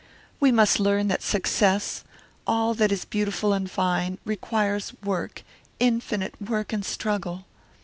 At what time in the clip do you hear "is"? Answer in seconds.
2.91-3.05